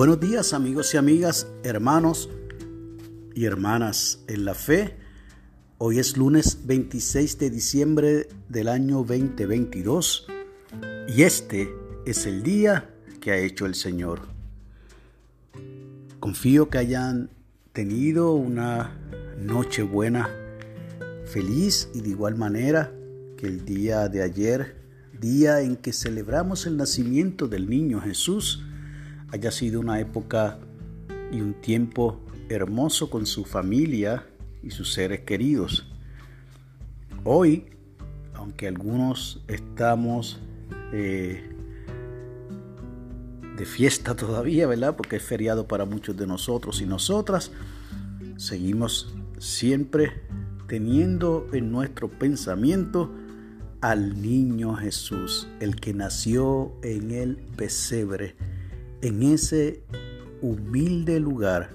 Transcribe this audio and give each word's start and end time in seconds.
Buenos 0.00 0.18
días 0.18 0.54
amigos 0.54 0.94
y 0.94 0.96
amigas, 0.96 1.46
hermanos 1.62 2.30
y 3.34 3.44
hermanas 3.44 4.24
en 4.28 4.46
la 4.46 4.54
fe. 4.54 4.96
Hoy 5.76 5.98
es 5.98 6.16
lunes 6.16 6.60
26 6.64 7.38
de 7.38 7.50
diciembre 7.50 8.28
del 8.48 8.68
año 8.68 9.04
2022 9.04 10.26
y 11.06 11.20
este 11.20 11.68
es 12.06 12.24
el 12.24 12.42
día 12.42 12.94
que 13.20 13.32
ha 13.32 13.36
hecho 13.36 13.66
el 13.66 13.74
Señor. 13.74 14.22
Confío 16.18 16.70
que 16.70 16.78
hayan 16.78 17.28
tenido 17.74 18.32
una 18.32 18.98
noche 19.38 19.82
buena, 19.82 20.30
feliz 21.26 21.90
y 21.92 22.00
de 22.00 22.08
igual 22.08 22.36
manera 22.36 22.90
que 23.36 23.48
el 23.48 23.66
día 23.66 24.08
de 24.08 24.22
ayer, 24.22 24.76
día 25.20 25.60
en 25.60 25.76
que 25.76 25.92
celebramos 25.92 26.64
el 26.64 26.78
nacimiento 26.78 27.48
del 27.48 27.68
niño 27.68 28.00
Jesús, 28.00 28.64
haya 29.32 29.50
sido 29.50 29.80
una 29.80 30.00
época 30.00 30.58
y 31.32 31.40
un 31.40 31.54
tiempo 31.54 32.20
hermoso 32.48 33.10
con 33.10 33.26
su 33.26 33.44
familia 33.44 34.26
y 34.62 34.70
sus 34.70 34.92
seres 34.92 35.20
queridos. 35.20 35.86
Hoy, 37.24 37.66
aunque 38.34 38.66
algunos 38.66 39.42
estamos 39.46 40.40
eh, 40.92 41.48
de 43.56 43.64
fiesta 43.64 44.16
todavía, 44.16 44.66
¿verdad? 44.66 44.96
Porque 44.96 45.16
es 45.16 45.22
feriado 45.22 45.68
para 45.68 45.84
muchos 45.84 46.16
de 46.16 46.26
nosotros 46.26 46.80
y 46.80 46.86
nosotras, 46.86 47.52
seguimos 48.36 49.14
siempre 49.38 50.22
teniendo 50.66 51.46
en 51.52 51.70
nuestro 51.70 52.08
pensamiento 52.08 53.12
al 53.80 54.20
niño 54.20 54.74
Jesús, 54.74 55.48
el 55.60 55.76
que 55.76 55.94
nació 55.94 56.72
en 56.82 57.10
el 57.12 57.36
pesebre 57.56 58.36
en 59.02 59.22
ese 59.22 59.82
humilde 60.42 61.20
lugar, 61.20 61.70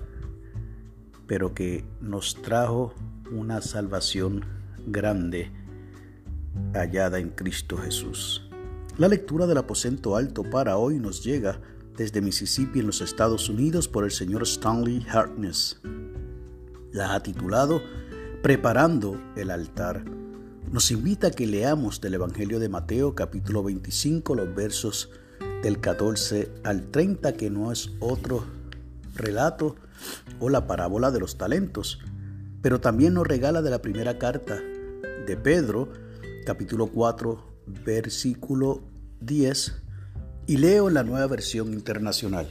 pero 1.27 1.53
que 1.53 1.85
nos 2.01 2.41
trajo 2.41 2.93
una 3.31 3.61
salvación 3.61 4.45
grande 4.87 5.51
hallada 6.73 7.19
en 7.19 7.29
Cristo 7.29 7.77
Jesús. 7.77 8.49
La 8.97 9.07
lectura 9.07 9.47
del 9.47 9.57
aposento 9.57 10.15
alto 10.15 10.43
para 10.43 10.77
hoy 10.77 10.99
nos 10.99 11.23
llega 11.23 11.59
desde 11.97 12.21
Mississippi 12.21 12.79
en 12.79 12.87
los 12.87 13.01
Estados 13.01 13.49
Unidos 13.49 13.87
por 13.87 14.03
el 14.03 14.11
señor 14.11 14.43
Stanley 14.43 15.05
Hartness. 15.09 15.81
La 16.91 17.15
ha 17.15 17.23
titulado 17.23 17.81
Preparando 18.41 19.19
el 19.35 19.49
altar. 19.49 20.05
Nos 20.71 20.91
invita 20.91 21.27
a 21.27 21.31
que 21.31 21.47
leamos 21.47 21.99
del 22.01 22.13
Evangelio 22.13 22.59
de 22.59 22.69
Mateo 22.69 23.15
capítulo 23.15 23.63
25 23.63 24.35
los 24.35 24.53
versos 24.53 25.09
del 25.63 25.79
14 25.79 26.51
al 26.63 26.91
30, 26.91 27.33
que 27.33 27.49
no 27.49 27.71
es 27.71 27.91
otro 27.99 28.45
relato 29.15 29.75
o 30.39 30.49
la 30.49 30.67
parábola 30.67 31.11
de 31.11 31.19
los 31.19 31.37
talentos, 31.37 31.99
pero 32.61 32.81
también 32.81 33.13
nos 33.13 33.27
regala 33.27 33.61
de 33.61 33.69
la 33.69 33.81
primera 33.81 34.17
carta 34.17 34.59
de 35.25 35.37
Pedro, 35.37 35.89
capítulo 36.45 36.87
4, 36.87 37.43
versículo 37.85 38.83
10, 39.21 39.73
y 40.47 40.57
leo 40.57 40.89
la 40.89 41.03
nueva 41.03 41.27
versión 41.27 41.73
internacional. 41.73 42.47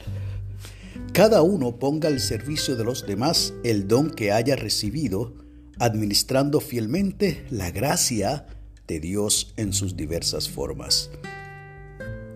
Cada 1.13 1.41
uno 1.41 1.77
ponga 1.77 2.09
al 2.09 2.19
servicio 2.19 2.75
de 2.75 2.83
los 2.83 3.05
demás 3.05 3.53
el 3.63 3.87
don 3.87 4.09
que 4.09 4.31
haya 4.31 4.55
recibido, 4.55 5.33
administrando 5.79 6.59
fielmente 6.59 7.45
la 7.49 7.71
gracia 7.71 8.45
de 8.87 8.99
Dios 8.99 9.53
en 9.57 9.73
sus 9.73 9.95
diversas 9.95 10.49
formas. 10.49 11.09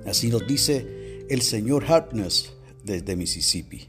Así 0.09 0.29
nos 0.29 0.47
dice 0.47 1.27
el 1.29 1.43
señor 1.43 1.85
Hartness 1.85 2.53
desde 2.83 3.15
Mississippi. 3.15 3.85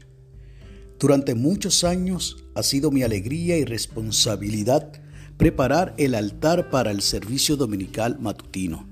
Durante 0.99 1.33
muchos 1.33 1.83
años 1.83 2.45
ha 2.53 2.61
sido 2.61 2.91
mi 2.91 3.01
alegría 3.01 3.57
y 3.57 3.65
responsabilidad 3.65 5.01
preparar 5.37 5.95
el 5.97 6.13
altar 6.13 6.69
para 6.69 6.91
el 6.91 7.01
servicio 7.01 7.57
dominical 7.57 8.19
matutino. 8.19 8.87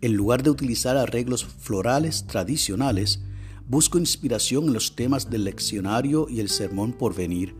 En 0.00 0.14
lugar 0.14 0.42
de 0.42 0.48
utilizar 0.48 0.96
arreglos 0.96 1.44
florales 1.44 2.26
tradicionales, 2.26 3.20
busco 3.66 3.98
inspiración 3.98 4.68
en 4.68 4.72
los 4.72 4.96
temas 4.96 5.28
del 5.28 5.44
leccionario 5.44 6.28
y 6.30 6.40
el 6.40 6.48
sermón 6.48 6.94
por 6.94 7.14
venir. 7.14 7.54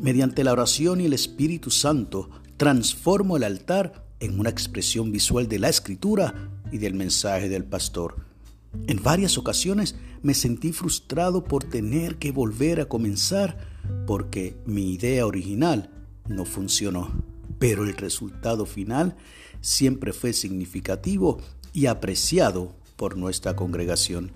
Mediante 0.00 0.44
la 0.44 0.52
oración 0.52 1.02
y 1.02 1.04
el 1.04 1.12
Espíritu 1.12 1.70
Santo, 1.70 2.30
transformo 2.56 3.36
el 3.36 3.44
altar 3.44 4.06
en 4.20 4.40
una 4.40 4.48
expresión 4.48 5.12
visual 5.12 5.46
de 5.46 5.58
la 5.58 5.68
escritura 5.68 6.53
y 6.74 6.78
del 6.78 6.94
mensaje 6.94 7.48
del 7.48 7.64
pastor. 7.64 8.16
En 8.88 9.00
varias 9.00 9.38
ocasiones 9.38 9.94
me 10.22 10.34
sentí 10.34 10.72
frustrado 10.72 11.44
por 11.44 11.62
tener 11.62 12.16
que 12.16 12.32
volver 12.32 12.80
a 12.80 12.86
comenzar 12.86 13.56
porque 14.08 14.56
mi 14.66 14.92
idea 14.92 15.24
original 15.24 15.90
no 16.28 16.44
funcionó, 16.44 17.12
pero 17.60 17.84
el 17.84 17.96
resultado 17.96 18.66
final 18.66 19.16
siempre 19.60 20.12
fue 20.12 20.32
significativo 20.32 21.38
y 21.72 21.86
apreciado 21.86 22.74
por 22.96 23.16
nuestra 23.16 23.54
congregación. 23.54 24.32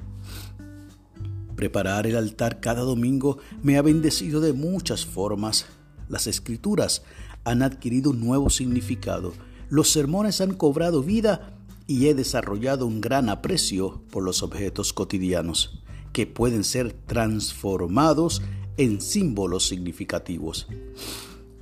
Preparar 1.56 2.06
el 2.06 2.16
altar 2.16 2.60
cada 2.60 2.82
domingo 2.82 3.38
me 3.64 3.78
ha 3.78 3.82
bendecido 3.82 4.40
de 4.40 4.52
muchas 4.52 5.04
formas. 5.04 5.66
Las 6.08 6.28
escrituras 6.28 7.02
han 7.42 7.62
adquirido 7.62 8.10
un 8.10 8.20
nuevo 8.20 8.48
significado, 8.48 9.32
los 9.70 9.90
sermones 9.90 10.40
han 10.40 10.54
cobrado 10.54 11.02
vida 11.02 11.57
y 11.88 12.06
he 12.06 12.14
desarrollado 12.14 12.86
un 12.86 13.00
gran 13.00 13.30
aprecio 13.30 14.02
por 14.10 14.22
los 14.22 14.42
objetos 14.42 14.92
cotidianos, 14.92 15.82
que 16.12 16.26
pueden 16.26 16.62
ser 16.62 16.92
transformados 16.92 18.42
en 18.76 19.00
símbolos 19.00 19.66
significativos. 19.66 20.68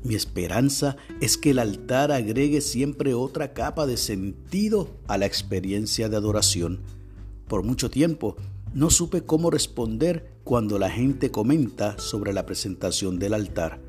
Mi 0.02 0.16
esperanza 0.16 0.96
es 1.20 1.38
que 1.38 1.50
el 1.50 1.60
altar 1.60 2.10
agregue 2.10 2.60
siempre 2.60 3.14
otra 3.14 3.54
capa 3.54 3.86
de 3.86 3.96
sentido 3.96 4.90
a 5.06 5.16
la 5.16 5.26
experiencia 5.26 6.08
de 6.08 6.16
adoración. 6.16 6.80
Por 7.46 7.62
mucho 7.62 7.88
tiempo 7.88 8.36
no 8.74 8.90
supe 8.90 9.22
cómo 9.22 9.50
responder 9.50 10.32
cuando 10.42 10.78
la 10.80 10.90
gente 10.90 11.30
comenta 11.30 11.98
sobre 11.98 12.32
la 12.32 12.46
presentación 12.46 13.20
del 13.20 13.32
altar, 13.32 13.80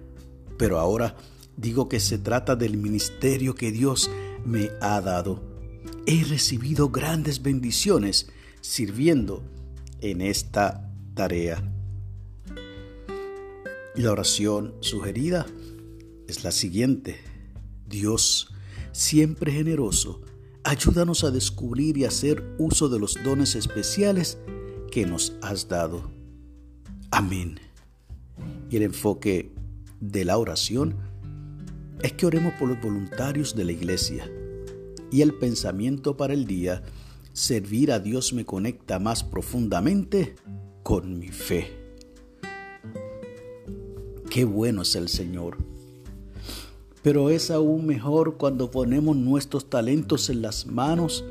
pero 0.57 0.79
ahora 0.79 1.15
digo 1.55 1.89
que 1.89 1.99
se 1.99 2.19
trata 2.19 2.55
del 2.55 2.77
ministerio 2.77 3.55
que 3.55 3.71
Dios 3.71 4.11
me 4.45 4.69
ha 4.81 5.01
dado 5.01 5.56
he 6.07 6.23
recibido 6.23 6.89
grandes 6.89 7.41
bendiciones 7.43 8.29
sirviendo 8.61 9.43
en 9.99 10.21
esta 10.21 10.89
tarea. 11.13 11.61
La 13.93 14.13
oración 14.13 14.73
sugerida 14.79 15.45
es 16.29 16.45
la 16.45 16.51
siguiente. 16.51 17.17
Dios, 17.89 18.53
siempre 18.93 19.51
generoso, 19.51 20.21
ayúdanos 20.63 21.25
a 21.25 21.31
descubrir 21.31 21.97
y 21.97 22.05
hacer 22.05 22.55
uso 22.57 22.87
de 22.87 22.99
los 22.99 23.21
dones 23.25 23.55
especiales 23.55 24.37
que 24.89 25.05
nos 25.05 25.33
has 25.41 25.67
dado. 25.67 26.09
Amén. 27.11 27.59
Y 28.69 28.77
el 28.77 28.83
enfoque 28.83 29.51
de 29.99 30.23
la 30.23 30.37
oración 30.37 30.95
es 32.01 32.13
que 32.13 32.25
oremos 32.25 32.53
por 32.53 32.69
los 32.69 32.79
voluntarios 32.79 33.55
de 33.55 33.65
la 33.65 33.73
iglesia 33.73 34.31
y 35.11 35.21
el 35.21 35.33
pensamiento 35.33 36.17
para 36.17 36.33
el 36.33 36.45
día, 36.45 36.83
servir 37.33 37.91
a 37.91 37.99
Dios 37.99 38.33
me 38.33 38.45
conecta 38.45 38.99
más 38.99 39.23
profundamente 39.23 40.35
con 40.83 41.19
mi 41.19 41.29
fe. 41.29 41.67
Qué 44.29 44.45
bueno 44.45 44.81
es 44.81 44.95
el 44.95 45.09
Señor. 45.09 45.57
Pero 47.01 47.29
es 47.29 47.51
aún 47.51 47.85
mejor 47.85 48.37
cuando 48.37 48.69
ponemos 48.69 49.15
nuestros 49.15 49.69
talentos 49.69 50.29
en 50.29 50.41
las 50.41 50.65
manos 50.65 51.23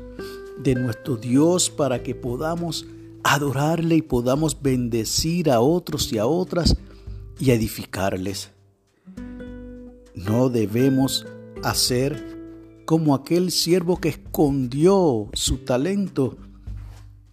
de 0.63 0.75
nuestro 0.75 1.17
Dios 1.17 1.69
para 1.69 2.01
que 2.01 2.15
podamos 2.15 2.87
adorarle 3.23 3.97
y 3.97 4.01
podamos 4.01 4.61
bendecir 4.61 5.51
a 5.51 5.59
otros 5.59 6.11
y 6.11 6.17
a 6.17 6.25
otras 6.25 6.77
y 7.39 7.51
edificarles. 7.51 8.51
No 10.15 10.49
debemos 10.49 11.27
hacer 11.63 12.36
como 12.87 13.13
aquel 13.13 13.51
siervo 13.51 13.97
que 13.99 14.07
escondió 14.07 15.27
su 15.33 15.57
talento 15.57 16.37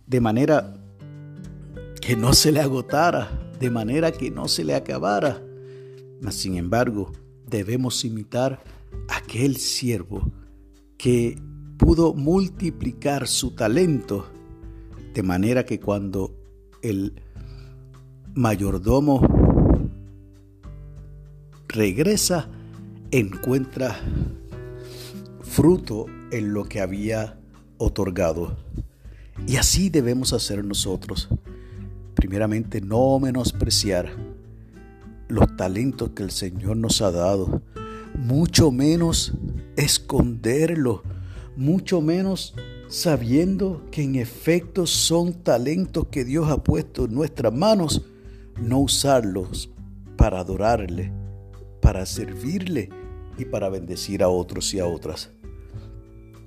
de 0.04 0.20
manera 0.20 0.74
que 2.00 2.16
no 2.16 2.32
se 2.32 2.50
le 2.50 2.60
agotara, 2.60 3.52
de 3.60 3.70
manera 3.70 4.10
que 4.10 4.32
no 4.32 4.48
se 4.48 4.64
le 4.64 4.74
acabara. 4.74 5.40
Mas 6.20 6.34
sin 6.34 6.56
embargo, 6.56 7.12
debemos 7.48 8.04
imitar 8.04 8.64
aquel 9.08 9.56
siervo 9.56 10.28
que 10.98 11.40
pudo 11.78 12.14
multiplicar 12.14 13.28
su 13.28 13.52
talento 13.52 14.26
de 15.14 15.22
manera 15.22 15.64
que 15.64 15.78
cuando 15.78 16.34
el 16.82 17.22
mayordomo 18.34 19.20
regresa, 21.68 22.48
encuentra 23.12 23.96
fruto 25.54 26.06
en 26.32 26.52
lo 26.52 26.64
que 26.64 26.80
había 26.80 27.38
otorgado. 27.78 28.56
Y 29.46 29.54
así 29.54 29.88
debemos 29.88 30.32
hacer 30.32 30.64
nosotros. 30.64 31.28
primeramente 32.16 32.80
no 32.80 33.18
menospreciar 33.20 34.10
los 35.28 35.56
talentos 35.56 36.10
que 36.10 36.24
el 36.24 36.32
Señor 36.32 36.76
nos 36.76 37.02
ha 37.02 37.12
dado, 37.12 37.62
mucho 38.18 38.72
menos 38.72 39.34
esconderlos, 39.76 41.02
mucho 41.56 42.00
menos 42.00 42.54
sabiendo 42.88 43.84
que 43.92 44.02
en 44.02 44.16
efecto 44.16 44.86
son 44.86 45.34
talentos 45.34 46.06
que 46.08 46.24
Dios 46.24 46.50
ha 46.50 46.64
puesto 46.64 47.04
en 47.04 47.14
nuestras 47.14 47.52
manos, 47.52 48.02
no 48.60 48.80
usarlos 48.80 49.70
para 50.16 50.40
adorarle, 50.40 51.12
para 51.80 52.06
servirle 52.06 52.88
y 53.38 53.44
para 53.44 53.68
bendecir 53.68 54.22
a 54.22 54.28
otros 54.28 54.72
y 54.74 54.80
a 54.80 54.86
otras. 54.86 55.33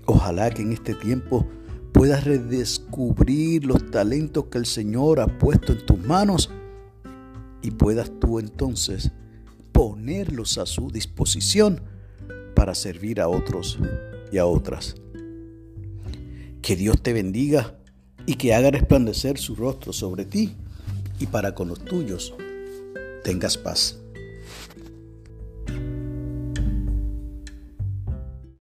Ojalá 0.07 0.49
que 0.49 0.61
en 0.61 0.71
este 0.71 0.95
tiempo 0.95 1.45
puedas 1.91 2.23
redescubrir 2.23 3.65
los 3.65 3.91
talentos 3.91 4.45
que 4.45 4.57
el 4.57 4.65
Señor 4.65 5.19
ha 5.19 5.27
puesto 5.37 5.73
en 5.73 5.85
tus 5.85 5.99
manos 5.99 6.49
y 7.61 7.71
puedas 7.71 8.11
tú 8.19 8.39
entonces 8.39 9.11
ponerlos 9.73 10.57
a 10.57 10.65
su 10.65 10.89
disposición 10.89 11.81
para 12.55 12.73
servir 12.73 13.19
a 13.19 13.27
otros 13.27 13.77
y 14.31 14.37
a 14.37 14.45
otras. 14.45 14.95
Que 16.61 16.75
Dios 16.77 17.03
te 17.03 17.11
bendiga 17.11 17.75
y 18.25 18.35
que 18.35 18.53
haga 18.53 18.71
resplandecer 18.71 19.37
su 19.37 19.55
rostro 19.55 19.91
sobre 19.91 20.23
ti 20.23 20.55
y 21.19 21.27
para 21.27 21.53
con 21.53 21.67
los 21.67 21.83
tuyos 21.83 22.33
tengas 23.23 23.57
paz. 23.57 23.99